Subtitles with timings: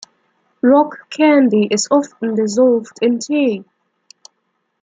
[0.63, 3.63] Rock candy is often dissolved in tea.